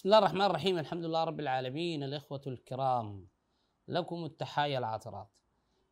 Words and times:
بسم 0.00 0.08
الله 0.08 0.18
الرحمن 0.18 0.42
الرحيم 0.42 0.78
الحمد 0.78 1.04
لله 1.04 1.24
رب 1.24 1.40
العالمين 1.40 2.02
الإخوة 2.02 2.40
الكرام 2.46 3.28
لكم 3.88 4.24
التحايا 4.24 4.78
العطرات 4.78 5.30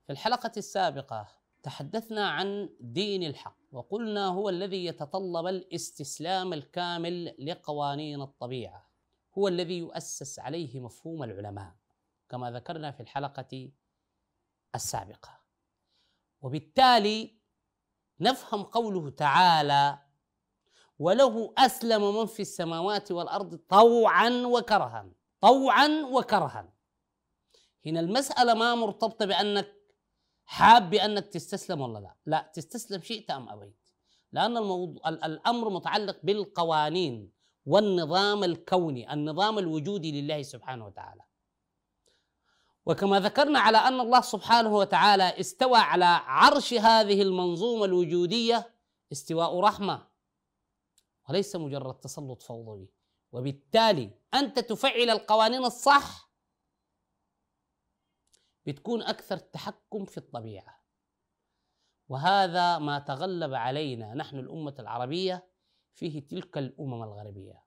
في 0.07 0.13
الحلقة 0.13 0.53
السابقة 0.57 1.29
تحدثنا 1.63 2.29
عن 2.29 2.71
دين 2.81 3.23
الحق 3.23 3.57
وقلنا 3.73 4.27
هو 4.27 4.49
الذي 4.49 4.85
يتطلب 4.85 5.47
الاستسلام 5.47 6.53
الكامل 6.53 7.35
لقوانين 7.39 8.23
الطبيعة 8.23 8.91
هو 9.39 9.49
الذي 9.49 9.79
يؤسس 9.79 10.39
عليه 10.39 10.81
مفهوم 10.81 11.23
العلماء 11.23 11.75
كما 12.29 12.51
ذكرنا 12.51 12.91
في 12.91 13.01
الحلقة 13.01 13.71
السابقة. 14.75 15.41
وبالتالي 16.41 17.39
نفهم 18.21 18.63
قوله 18.63 19.11
تعالى 19.11 20.08
وله 20.99 21.55
أسلم 21.59 22.17
من 22.19 22.27
في 22.27 22.43
السماوات 22.43 23.13
والأرض 23.13 23.55
طوعا 23.69 24.31
وكرها 24.31 25.11
طوعا 25.41 25.89
وكرها. 26.13 26.73
هنا 27.87 28.01
المسألة 28.01 28.55
ما 28.55 28.75
مرتبطة 28.75 29.25
بأنك 29.25 29.75
حاب 30.45 30.91
بأنك 30.91 31.27
تستسلم 31.27 31.81
ولا 31.81 31.99
لا. 31.99 32.15
لا 32.27 32.51
تستسلم 32.55 33.03
شئت 33.03 33.31
أم 33.31 33.49
أبيت. 33.49 33.91
لأن 34.33 34.57
الموضوع 34.57 35.09
الأمر 35.09 35.71
متعلق 35.71 36.19
بالقوانين 36.23 37.33
والنظام 37.67 38.45
الكوني 38.45 39.13
النظام 39.13 39.59
الوجودي 39.59 40.21
لله 40.21 40.43
سبحانه 40.43 40.87
وتعالى. 40.87 41.23
وكما 42.87 43.21
ذكرنا 43.21 43.59
على 43.59 43.79
أن 43.79 44.01
الله 44.01 44.21
سبحانه 44.21 44.77
وتعالى 44.77 45.41
استوى 45.41 45.79
على 45.79 46.05
عرش 46.05 46.75
هذه 46.75 47.23
المنظومة 47.23 47.85
الوجودية 47.85 48.75
استواء 49.13 49.61
رحمة. 49.61 50.08
وليس 51.29 51.57
مجرد 51.57 52.01
تسلط 52.01 52.43
فوضوي. 52.43 52.89
وبالتالي 53.33 54.19
أنت 54.35 54.59
تفعل 54.59 55.11
القوانين 55.11 55.65
الصح 55.65 56.31
بتكون 58.67 59.03
أكثر 59.03 59.37
تحكم 59.37 60.05
في 60.05 60.19
الطبيعة. 60.19 60.85
وهذا 62.09 62.79
ما 62.79 62.99
تغلب 62.99 63.55
علينا 63.55 64.15
نحن 64.15 64.39
الأمة 64.39 64.75
العربية 64.79 65.51
فيه 65.95 66.27
تلك 66.27 66.59
الأمم 66.59 67.03
الغربية. 67.03 67.65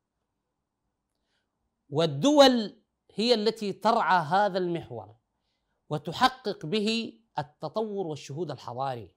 والدول 1.89 2.83
هي 3.11 3.33
التي 3.33 3.73
ترعى 3.73 4.25
هذا 4.25 4.57
المحور 4.57 5.15
وتحقق 5.89 6.65
به 6.65 7.19
التطور 7.39 8.07
والشهود 8.07 8.51
الحضاري. 8.51 9.15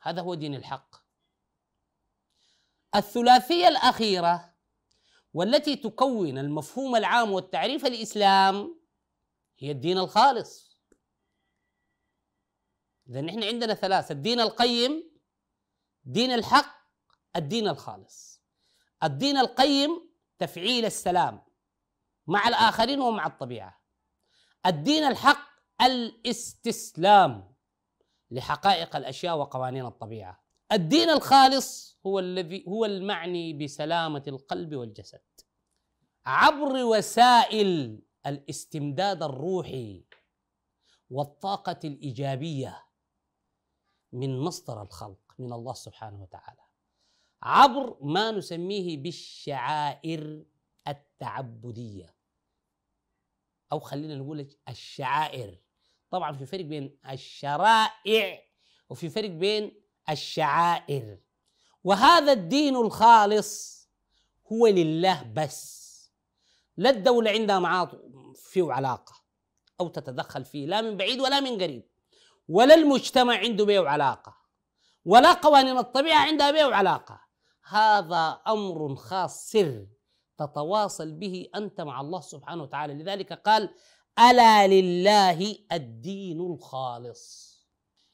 هذا 0.00 0.22
هو 0.22 0.34
دين 0.34 0.54
الحق. 0.54 1.07
الثلاثية 2.98 3.68
الأخيرة 3.68 4.54
والتي 5.32 5.76
تكون 5.76 6.38
المفهوم 6.38 6.96
العام 6.96 7.32
والتعريف 7.32 7.86
الإسلام 7.86 8.80
هي 9.58 9.70
الدين 9.70 9.98
الخالص. 9.98 10.80
اذا 13.08 13.20
نحن 13.20 13.44
عندنا 13.44 13.74
ثلاثة 13.74 14.12
الدين 14.12 14.40
القيم 14.40 15.10
دين 16.04 16.32
الحق 16.32 16.78
الدين 17.36 17.68
الخالص. 17.68 18.42
الدين 19.02 19.36
القيم 19.36 20.10
تفعيل 20.38 20.84
السلام 20.84 21.42
مع 22.26 22.48
الآخرين 22.48 23.00
ومع 23.00 23.26
الطبيعة. 23.26 23.82
الدين 24.66 25.04
الحق 25.04 25.48
الاستسلام 25.82 27.54
لحقائق 28.30 28.96
الأشياء 28.96 29.36
وقوانين 29.36 29.86
الطبيعة. 29.86 30.47
الدين 30.72 31.10
الخالص 31.10 31.98
هو 32.06 32.18
الذي 32.18 32.64
هو 32.68 32.84
المعني 32.84 33.52
بسلامة 33.52 34.22
القلب 34.28 34.74
والجسد. 34.74 35.20
عبر 36.26 36.84
وسائل 36.84 38.02
الاستمداد 38.26 39.22
الروحي 39.22 40.04
والطاقة 41.10 41.78
الإيجابية 41.84 42.84
من 44.12 44.40
مصدر 44.40 44.82
الخلق 44.82 45.34
من 45.38 45.52
الله 45.52 45.72
سبحانه 45.72 46.22
وتعالى. 46.22 46.62
عبر 47.42 47.98
ما 48.00 48.30
نسميه 48.30 48.96
بالشعائر 48.96 50.44
التعبدية. 50.88 52.14
أو 53.72 53.80
خلينا 53.80 54.16
نقول 54.16 54.48
الشعائر. 54.68 55.58
طبعا 56.10 56.32
في 56.32 56.46
فرق 56.46 56.64
بين 56.64 56.98
الشرائع 57.10 58.42
وفي 58.90 59.08
فرق 59.08 59.30
بين 59.30 59.87
الشعائر. 60.10 61.18
وهذا 61.84 62.32
الدين 62.32 62.76
الخالص 62.76 63.78
هو 64.52 64.66
لله 64.66 65.22
بس. 65.36 65.88
لا 66.76 66.90
الدولة 66.90 67.30
عندها 67.30 67.58
معاه 67.58 67.90
فيه 68.34 68.72
علاقة 68.72 69.12
أو 69.80 69.88
تتدخل 69.88 70.44
فيه 70.44 70.66
لا 70.66 70.80
من 70.80 70.96
بعيد 70.96 71.20
ولا 71.20 71.40
من 71.40 71.62
قريب. 71.62 71.88
ولا 72.48 72.74
المجتمع 72.74 73.38
عنده 73.38 73.64
به 73.64 73.88
علاقة 73.88 74.36
ولا 75.04 75.32
قوانين 75.32 75.78
الطبيعة 75.78 76.18
عندها 76.26 76.50
به 76.50 76.74
علاقة 76.74 77.20
هذا 77.68 78.40
أمر 78.46 78.94
خاص 78.94 79.50
سر 79.50 79.86
تتواصل 80.38 81.12
به 81.12 81.48
أنت 81.54 81.80
مع 81.80 82.00
الله 82.00 82.20
سبحانه 82.20 82.62
وتعالى. 82.62 82.94
لذلك 82.94 83.32
قال 83.32 83.74
ألا 84.18 84.66
لله 84.66 85.56
الدين 85.72 86.40
الخالص. 86.40 87.48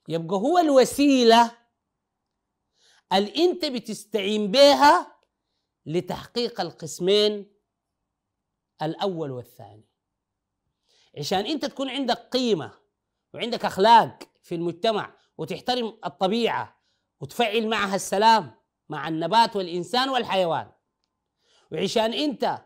يبقى 0.09 0.37
هو 0.37 0.59
الوسيلة 0.59 1.64
اللي 3.13 3.45
انت 3.45 3.65
بتستعين 3.65 4.51
بها 4.51 5.17
لتحقيق 5.87 6.61
القسمين 6.61 7.53
الأول 8.83 9.31
والثاني. 9.31 9.85
عشان 11.19 11.47
انت 11.47 11.65
تكون 11.65 11.89
عندك 11.89 12.17
قيمة 12.19 12.73
وعندك 13.35 13.65
أخلاق 13.65 14.19
في 14.43 14.55
المجتمع 14.55 15.17
وتحترم 15.39 15.99
الطبيعة 16.05 16.81
وتفعل 17.21 17.69
معها 17.69 17.95
السلام 17.95 18.55
مع 18.89 19.09
النبات 19.09 19.57
والإنسان 19.57 20.09
والحيوان. 20.09 20.73
وعشان 21.73 22.13
انت 22.13 22.65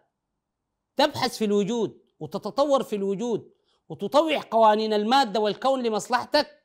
تبحث 0.97 1.39
في 1.39 1.45
الوجود 1.45 2.03
وتتطور 2.21 2.83
في 2.83 2.97
الوجود 2.97 3.53
وتطوع 3.89 4.41
قوانين 4.51 4.93
المادة 4.93 5.41
والكون 5.41 5.83
لمصلحتك 5.83 6.65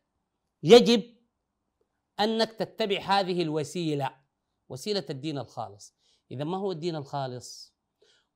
يجب 0.63 1.12
أنك 2.19 2.51
تتبع 2.51 3.00
هذه 3.00 3.41
الوسيلة 3.41 4.24
وسيلة 4.69 5.06
الدين 5.09 5.38
الخالص. 5.38 5.96
إذا 6.31 6.44
ما 6.44 6.57
هو 6.57 6.72
الدين 6.72 6.96
الخالص؟ 6.96 7.75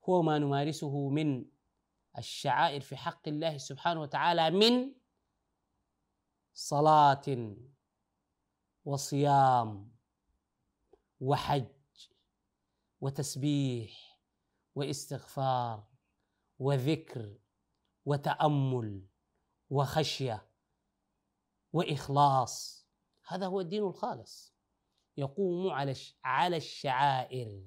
هو 0.08 0.22
ما 0.22 0.38
نمارسه 0.38 1.08
من 1.08 1.44
الشعائر 2.18 2.80
في 2.80 2.96
حق 2.96 3.28
الله 3.28 3.58
سبحانه 3.58 4.00
وتعالى 4.00 4.50
من 4.50 4.94
صلاة 6.54 7.54
وصيام 8.84 9.96
وحج 11.20 11.66
وتسبيح 13.00 14.20
واستغفار 14.74 15.86
وذكر 16.58 17.38
وتأمل 18.04 19.06
وخشية 19.70 20.48
وإخلاص. 21.72 22.87
هذا 23.28 23.46
هو 23.46 23.60
الدين 23.60 23.82
الخالص 23.82 24.54
يقوم 25.16 25.70
على 25.70 25.94
على 26.24 26.56
الشعائر 26.56 27.62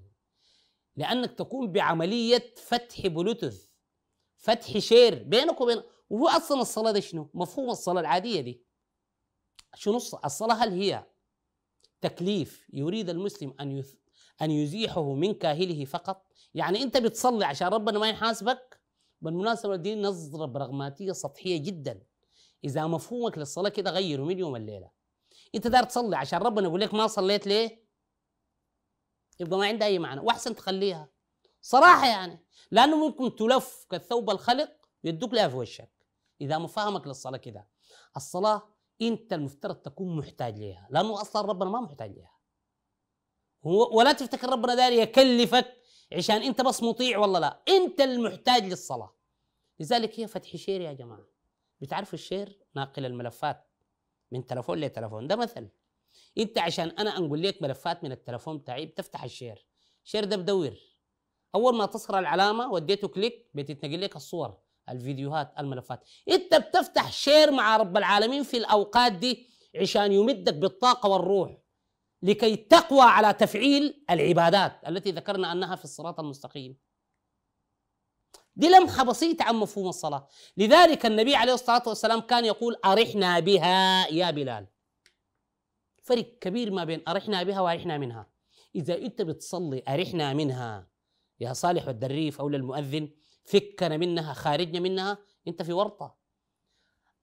لأنك 0.95 1.31
تقوم 1.31 1.71
بعملية 1.71 2.53
فتح 2.57 3.07
بلوتوث 3.07 3.67
فتح 4.37 4.77
شير 4.77 5.23
بينك 5.23 5.61
وبين 5.61 5.81
وهو 6.09 6.27
أصلا 6.27 6.61
الصلاة 6.61 6.91
دي 6.91 7.01
شنو؟ 7.01 7.29
مفهوم 7.33 7.69
الصلاة 7.69 8.01
العادية 8.01 8.41
دي 8.41 8.63
شنو 9.75 9.95
الصلاة 9.95 10.55
هل 10.55 10.69
هي 10.73 11.05
تكليف 12.01 12.67
يريد 12.73 13.09
المسلم 13.09 13.53
أن 13.59 13.71
يث... 13.71 13.93
أن 14.41 14.51
يزيحه 14.51 15.13
من 15.13 15.33
كاهله 15.33 15.85
فقط؟ 15.85 16.33
يعني 16.53 16.83
أنت 16.83 16.97
بتصلي 16.97 17.45
عشان 17.45 17.67
ربنا 17.67 17.99
ما 17.99 18.09
يحاسبك؟ 18.09 18.81
بالمناسبة 19.21 19.75
دي 19.75 19.95
نظرة 19.95 20.45
براغماتية 20.45 21.11
سطحية 21.11 21.57
جدا 21.57 22.03
إذا 22.63 22.87
مفهومك 22.87 23.37
للصلاة 23.37 23.69
كده 23.69 23.91
غيره 23.91 24.23
من 24.23 24.39
يوم 24.39 24.55
الليلة 24.55 25.00
انت 25.55 25.67
دار 25.67 25.83
تصلي 25.83 26.17
عشان 26.17 26.39
ربنا 26.39 26.67
يقول 26.67 26.81
لك 26.81 26.93
ما 26.93 27.07
صليت 27.07 27.47
ليه؟ 27.47 27.85
يبقى 29.39 29.59
ما 29.59 29.65
عندها 29.65 29.87
أي 29.87 29.99
معنى. 29.99 30.21
وأحسن 30.21 30.55
تخليها. 30.55 31.09
صراحة 31.61 32.07
يعني. 32.07 32.45
لأنه 32.71 33.07
ممكن 33.07 33.35
تلف 33.35 33.85
كالثوب 33.89 34.29
الخلق 34.29 34.71
يدوك 35.03 35.33
لها 35.33 35.47
في 35.47 35.55
وشك. 35.55 35.91
إذا 36.41 36.57
مفهمك 36.57 37.07
للصلاة 37.07 37.37
كده. 37.37 37.67
الصلاة 38.17 38.67
أنت 39.01 39.33
المفترض 39.33 39.75
تكون 39.75 40.17
محتاج 40.17 40.59
لها 40.59 40.87
لأنه 40.91 41.21
أصلا 41.21 41.41
ربنا 41.47 41.69
ما 41.69 41.81
محتاج 41.81 42.11
لها 42.11 42.31
ولا 43.93 44.11
تفتكر 44.11 44.49
ربنا 44.49 44.75
داري 44.75 44.97
يكلفك 44.97 45.73
عشان 46.13 46.41
أنت 46.41 46.61
بس 46.61 46.83
مطيع 46.83 47.17
والله 47.19 47.39
لا. 47.39 47.63
أنت 47.69 48.01
المحتاج 48.01 48.63
للصلاة. 48.63 49.15
لذلك 49.79 50.19
هي 50.19 50.27
فتح 50.27 50.55
share 50.55 50.81
يا 50.81 50.93
جماعة. 50.93 51.27
بتعرفوا 51.81 52.13
ال 52.13 52.20
share؟ 52.20 52.59
ناقل 52.75 53.05
الملفات. 53.05 53.70
من 54.31 54.45
تلفون 54.45 54.79
لتلفون. 54.79 55.27
ده 55.27 55.35
مثل. 55.35 55.67
انت 56.37 56.57
عشان 56.57 56.89
أنا 56.89 57.17
انقل 57.17 57.43
لك 57.43 57.61
ملفات 57.61 58.03
من 58.03 58.11
التلفون 58.11 58.57
بتاعي 58.57 58.85
بتفتح 58.85 59.23
ال 59.23 59.29
share. 59.29 59.65
ال 60.05 60.08
share 60.08 60.23
ده 60.25 60.35
بدور 60.35 60.73
اول 61.55 61.75
ما 61.75 61.85
تظهر 61.85 62.19
العلامة 62.19 62.71
وأديته 62.71 63.07
click 63.07 63.49
بتتنقل 63.53 64.01
لك 64.01 64.15
الصور 64.15 64.57
الفيديوهات 64.89 65.53
الملفات. 65.59 66.07
انت 66.29 66.55
بتفتح 66.55 67.11
share 67.11 67.51
مع 67.51 67.77
رب 67.77 67.97
العالمين 67.97 68.43
في 68.43 68.57
الاوقات 68.57 69.11
دي 69.11 69.47
عشان 69.75 70.11
يمدك 70.11 70.53
بالطاقة 70.53 71.09
والروح 71.09 71.57
لكي 72.23 72.55
تقوى 72.55 73.01
على 73.01 73.33
تفعيل 73.33 74.05
العبادات 74.09 74.71
التي 74.87 75.11
ذكرنا 75.11 75.51
انها 75.51 75.75
في 75.75 75.83
الصراط 75.83 76.19
المستقيم. 76.19 76.77
دي 78.61 78.69
لمحة 78.69 79.03
بسيطة 79.03 79.43
عن 79.43 79.55
مفهوم 79.55 79.87
الصلاة. 79.87 80.27
لذلك 80.57 81.05
النبي 81.05 81.35
عليه 81.35 81.53
الصلاة 81.53 81.83
والسلام 81.87 82.19
كان 82.19 82.45
يقول 82.45 82.75
أرحنا 82.85 83.39
بها 83.39 84.07
يا 84.07 84.31
بلال. 84.31 84.67
فرق 86.03 86.37
كبير 86.41 86.71
ما 86.71 86.83
بين 86.83 87.01
أرحنا 87.07 87.43
بها 87.43 87.61
وأرحنا 87.61 87.97
منها. 87.97 88.29
إذا 88.75 88.97
أنت 88.97 89.21
بتصلي 89.21 89.83
أرحنا 89.87 90.33
منها 90.33 90.87
يا 91.39 91.53
صالح 91.53 91.87
والدريف 91.87 92.39
أو 92.39 92.49
للمؤذن 92.49 93.09
فكنا 93.45 93.97
منها 93.97 94.33
خارجنا 94.33 94.79
منها 94.79 95.17
أنت 95.47 95.61
في 95.61 95.73
ورطة. 95.73 96.17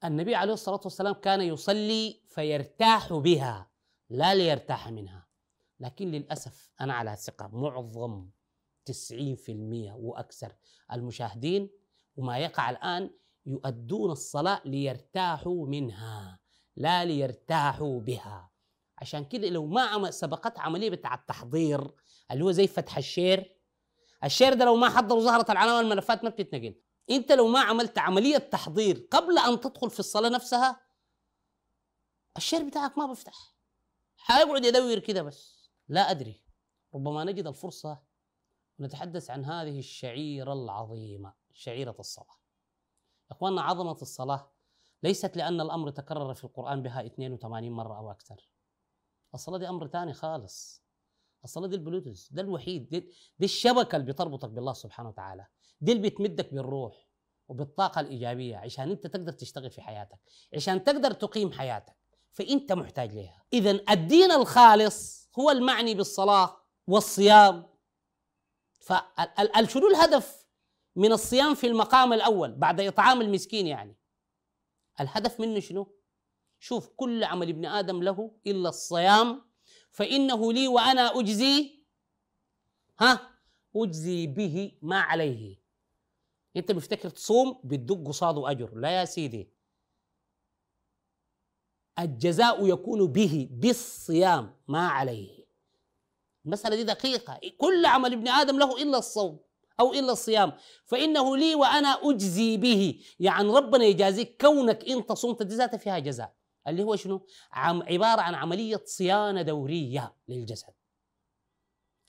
النبي 0.05 0.35
عليه 0.35 0.53
الصلاة 0.53 0.81
والسلام 0.85 1.15
كان 1.15 1.41
يصلي 1.41 2.23
فيرتاح 2.29 3.13
بها 3.13 3.71
لا 4.11 4.35
ليرتاح 4.35 4.89
منها. 4.89 5.29
لكن 5.81 6.11
للأسف 6.11 6.71
أنا 6.81 6.95
على 6.95 7.17
ثقة 7.17 7.49
معظم 7.53 8.29
90% 8.93 9.93
وأكثر. 9.97 10.57
المشاهدين 10.93 11.71
وما 12.17 12.39
يقع 12.39 12.71
الآن 12.71 13.11
يؤدون 13.47 14.11
الصلاة 14.11 14.63
ليرتاحوا 14.65 15.67
منها 15.67 16.39
لا 16.77 17.05
ليرتاحوا 17.05 18.01
بها. 18.01 18.51
عشان 18.99 19.25
كده 19.25 19.49
لو 19.49 19.67
ما 19.67 20.11
سبقت 20.11 20.59
عملية 20.59 20.91
بتاع 20.91 21.15
التحضير 21.15 21.95
اللي 22.31 22.45
هو 22.45 22.51
زي 22.51 22.67
فتح 22.67 22.97
ال 22.97 23.06
share. 23.06 23.59
ال 24.25 24.30
share 24.30 24.55
ده 24.55 24.65
لو 24.65 24.77
ما 24.77 24.89
حضر 24.89 25.17
وظهرت 25.17 25.51
العلامة 25.51 25.81
الملفات 25.81 26.25
ما 26.25 26.31
بتتنقل. 26.31 26.75
انت 27.11 27.33
لو 27.33 27.49
ما 27.49 27.61
عملت 27.61 27.99
عملية 27.99 28.39
تحضير 28.39 29.09
قبل 29.11 29.39
أن 29.39 29.61
تدخل 29.61 29.91
في 29.91 30.01
الصلاة 30.01 30.29
نفسها 30.29 30.81
ال 32.37 32.41
share 32.41 32.63
بتاعك 32.63 32.99
ما 32.99 33.07
بيفتح. 33.07 33.55
حيقعد 34.17 34.65
يدور 34.65 34.99
كده 34.99 35.23
بس. 35.23 35.71
لا 35.89 36.11
أدري. 36.11 36.43
ربما 36.95 37.25
نجد 37.25 37.47
الفرصة 37.47 38.03
ونتحدث 38.79 39.31
عن 39.31 39.45
هذه 39.45 39.79
الشعيرة 39.79 40.53
العظيمة 40.53 41.33
شعيرة 41.53 41.97
الصلاة. 41.99 42.37
إخواننا 43.31 43.63
عظمة 43.63 43.99
الصلاة 44.03 44.51
ليست 45.03 45.37
لأن 45.37 45.61
الأمر 45.61 45.91
تكرر 45.91 46.35
في 46.35 46.45
القرآن 46.45 46.83
بها 46.83 47.07
82 47.07 47.73
مرة 47.73 47.99
أو 47.99 48.11
أكثر. 48.11 48.49
الصلاة 49.35 49.59
دي 49.59 49.69
أمر 49.69 49.87
ثاني 49.87 50.13
خالص. 50.13 50.83
الصلاة 51.45 51.67
دي 51.67 51.77
البلوتوث 51.77 52.29
ده 52.31 52.43
الوحيد 52.43 52.89
دي, 52.89 53.01
دي 53.39 53.45
الشبكة 53.45 53.97
اللي 53.97 54.13
بتربطك 54.13 54.49
بالله 54.49 54.73
سبحانه 54.73 55.09
وتعالى. 55.09 55.47
دي 55.81 55.93
اللي 55.93 56.11
بتمدك 56.11 56.55
بالروح 56.55 57.09
وبالطاقة 57.49 58.01
الإيجابية 58.01 58.57
عشان 58.57 58.91
أنت 58.91 59.07
تقدر 59.07 59.33
تشتغل 59.33 59.71
في 59.71 59.83
حياتك 59.83 60.19
عشان 60.55 60.85
تقدر 60.85 61.13
تقيم 61.13 61.53
حياتك. 61.53 61.97
فأنت 62.33 62.73
محتاج 62.73 63.15
لها 63.15 63.43
إذا 63.53 63.71
الدين 63.91 64.33
الخالص 64.33 65.31
هو 65.39 65.51
المعني 65.51 65.95
بالصلاة 65.95 66.57
والصيام 66.87 67.67
فشنو 68.79 69.89
الهدف 69.89 70.47
من 70.97 71.13
الصيام 71.13 71.55
في 71.55 71.67
المقام 71.67 72.13
الأول 72.13 72.53
بعد 72.53 72.81
إطعام 72.81 73.21
المسكين 73.21 73.67
يعني. 73.67 73.97
الهدف 75.01 75.41
منه 75.41 75.61
شنو؟ 75.61 75.95
شوف 76.61 76.89
كل 76.89 77.25
عمل 77.25 77.49
ابن 77.49 77.67
آدم 77.67 78.03
له 78.03 78.31
إلا 78.47 78.69
الصيام 78.69 79.43
فإنه 79.91 80.53
لي 80.53 80.69
وأنا 80.69 81.21
أجزي 81.21 81.85
ها؟ 83.01 83.39
أجزي 83.77 84.27
به 84.27 84.79
ما 84.83 85.01
عليه. 85.01 85.57
أنت 86.57 86.73
بفتكر 86.73 87.09
تصوم 87.09 87.61
بتدق 87.65 88.09
قصاده 88.09 88.51
أجر. 88.51 88.75
لا 88.75 88.91
يا 88.91 89.05
سيدي. 89.05 89.53
الجزاء 91.99 92.67
يكون 92.67 93.07
به 93.07 93.49
بالصيام 93.51 94.57
ما 94.69 94.89
عليه. 94.89 95.38
المسألة 96.49 96.77
دي 96.77 96.85
دقيقة. 96.85 97.41
كل 97.59 97.87
عمل 97.87 98.13
ابن 98.13 98.29
آدم 98.29 98.59
له 98.59 98.83
إلا 98.83 98.99
الصوم 98.99 99.41
أو 99.81 99.93
إلا 99.93 100.13
الصيام. 100.13 100.53
فإنه 100.85 101.37
لي 101.37 101.55
وأنا 101.55 101.89
أجزي 102.03 102.57
به. 102.57 103.01
يعني 103.21 103.49
ربنا 103.49 103.85
يجازيك 103.85 104.41
كونك 104.41 104.89
أنت 104.89 105.13
صمت 105.13 105.43
دي 105.43 105.55
ذاتها 105.55 105.77
فيها 105.77 105.99
جزاء. 105.99 106.35
اللي 106.69 106.83
هو 106.83 106.97
شنو؟ 106.97 107.27
عم 107.53 107.83
عبارة 107.83 108.21
عن 108.21 108.35
عملية 108.35 108.83
صيانة 108.85 109.43
دورية 109.43 110.15
للجسد. 110.29 110.73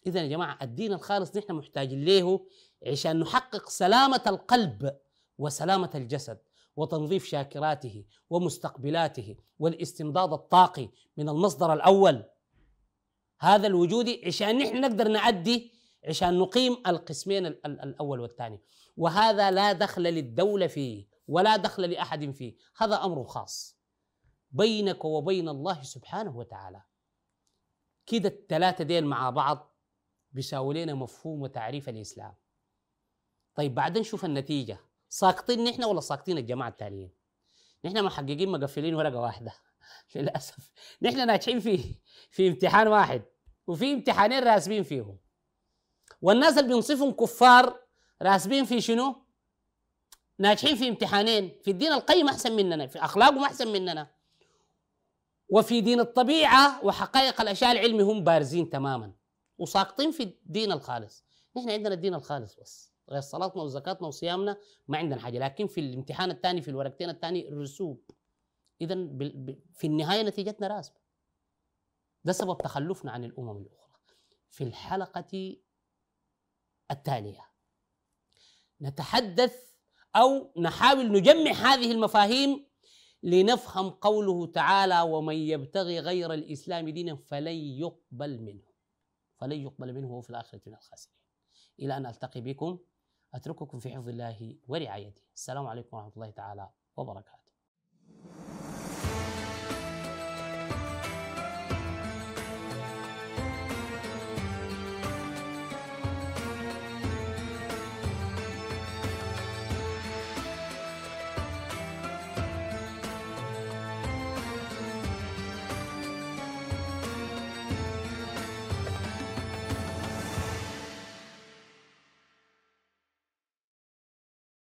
إذا 0.07 0.21
يا 0.21 0.27
جماعة 0.27 0.57
الدين 0.61 0.93
الخالص 0.93 1.37
نحن 1.37 1.53
محتاجين 1.53 2.05
له 2.05 2.45
عشان 2.87 3.19
نحقق 3.19 3.69
سلامة 3.69 4.23
القلب 4.27 4.97
وسلامة 5.37 5.89
الجسد 5.95 6.39
وتنظيف 6.75 7.25
شاكراته 7.25 8.05
ومستقبلاته 8.29 9.35
والاستمداد 9.59 10.33
الطاقي 10.33 10.89
من 11.17 11.29
المصدر 11.29 11.73
الأول. 11.73 12.23
هذا 13.39 13.67
الوجودي 13.67 14.21
عشان 14.25 14.57
نحن 14.57 14.81
نقدر 14.81 15.07
نعدي 15.07 15.71
عشان 16.07 16.39
نقيم 16.39 16.77
القسمين 16.87 17.45
الأول 17.45 18.19
والثاني. 18.19 18.61
وهذا 18.97 19.51
لا 19.51 19.73
دخل 19.73 20.01
للدولة 20.01 20.67
فيه 20.67 21.07
ولا 21.27 21.55
دخل 21.55 21.83
لأحد 21.83 22.31
فيه. 22.31 22.55
هذا 22.77 22.95
أمر 22.95 23.23
خاص 23.23 23.79
بينك 24.51 25.05
وبين 25.05 25.49
الله 25.49 25.83
سبحانه 25.83 26.37
وتعالى. 26.37 26.81
كده 28.05 28.29
الثلاثة 28.29 28.83
دين 28.83 29.03
مع 29.03 29.29
بعض 29.29 29.75
بيساوي 30.31 30.83
لنا 30.83 30.93
مفهوم 30.93 31.41
وتعريف 31.41 31.89
الإسلام. 31.89 32.33
طيب 33.55 33.75
بعدين 33.75 34.03
شوف 34.03 34.25
النتيجة. 34.25 34.79
ساقطين 35.09 35.63
نحن 35.63 35.83
ولا 35.83 35.99
ساقطين 35.99 36.37
الجماعة 36.37 36.69
التانيين 36.69 37.11
نحن 37.85 38.03
محققين 38.03 38.49
مقفلين 38.49 38.95
ورقة 38.95 39.17
واحدة. 39.17 39.53
للأسف. 40.15 40.71
نحن 41.01 41.27
ناجحين 41.27 41.59
في 41.59 41.95
في 42.31 42.47
امتحان 42.47 42.87
واحد 42.87 43.21
وفي 43.67 43.93
امتحانين 43.93 44.43
راسبين 44.43 44.83
فيهم. 44.83 45.17
والناس 46.21 46.57
اللي 46.57 46.69
بينصفهم 46.69 47.11
كفار 47.11 47.79
راسبين 48.21 48.65
في 48.65 48.81
شنو؟ 48.81 49.15
ناجحين 50.39 50.75
في 50.75 50.89
امتحانين 50.89 51.59
في 51.63 51.71
الدين 51.71 51.91
القيم 51.91 52.27
أحسن 52.27 52.55
مننا 52.55 52.87
في 52.87 52.99
أخلاقهم 52.99 53.43
أحسن 53.43 53.67
مننا. 53.67 54.07
وفي 55.49 55.81
دين 55.81 55.99
الطبيعة 55.99 56.85
وحقائق 56.85 57.41
الأشياء 57.41 57.71
العلمي 57.71 58.03
هم 58.03 58.23
بارزين 58.23 58.69
تماما 58.69 59.13
وساقطين 59.57 60.11
في 60.11 60.23
الدين 60.23 60.71
الخالص. 60.71 61.25
نحن 61.57 61.69
عندنا 61.69 61.93
الدين 61.93 62.13
الخالص 62.13 62.55
بس 62.55 62.91
غير 63.09 63.21
صلاتنا 63.21 63.63
وزكاتنا 63.63 64.07
وصيامنا 64.07 64.57
ما 64.87 64.97
عندنا 64.97 65.21
حاجة. 65.21 65.39
لكن 65.39 65.67
في 65.67 65.79
الامتحان 65.79 66.31
الثاني 66.31 66.61
في 66.61 66.67
الورقتين 66.67 67.09
الثاني 67.09 67.49
رسوب. 67.49 68.11
إذا 68.81 68.95
في 69.73 69.87
النهاية 69.87 70.23
نتيجتنا 70.23 70.67
راسبة 70.67 70.99
ده 72.23 72.31
سبب 72.33 72.57
تخلفنا 72.57 73.11
عن 73.11 73.23
الأمم 73.23 73.57
الأخرى. 73.57 73.89
في 74.49 74.63
الحلقة 74.63 75.57
التالية. 76.91 77.45
نتحدث 78.81 79.55
أو 80.15 80.53
نحاول 80.57 81.11
نجمع 81.11 81.51
هذه 81.51 81.91
المفاهيم 81.91 82.65
لنفهم 83.23 83.89
قوله 83.89 84.45
تعالى 84.45 85.01
ومن 85.01 85.35
يبتغي 85.35 85.99
غير 85.99 86.33
الإسلام 86.33 86.89
دينا 86.89 87.15
فلن 87.15 87.55
يقبل 87.55 88.41
منه. 88.41 88.63
فلن 89.37 89.61
يقبل 89.61 89.93
منه 89.93 90.07
وهو 90.07 90.21
في 90.21 90.29
الآخرة 90.29 90.61
من 90.67 90.73
الخاسرين. 90.73 91.17
إلى 91.79 91.97
أن 91.97 92.05
ألتقي 92.05 92.41
بكم. 92.41 92.79
أترككم 93.33 93.79
في 93.79 93.89
حفظ 93.95 94.09
الله 94.09 94.57
ورعايته. 94.67 95.21
السلام 95.35 95.67
عليكم 95.67 95.97
ورحمة 95.97 96.13
الله 96.15 96.29
تعالى 96.29 96.69
وبركاته. 96.97 97.38